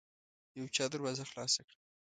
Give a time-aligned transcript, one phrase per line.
[0.57, 1.77] يو چا دروازه خلاصه کړه.